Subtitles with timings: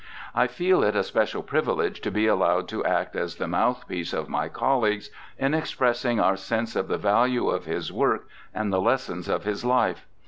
[0.33, 4.29] I feel it a special privilege to be allowed to act as the mouthpiece of
[4.29, 9.27] my colleagues in expressing our sense of the value of his work and the lessons
[9.29, 10.07] of his life.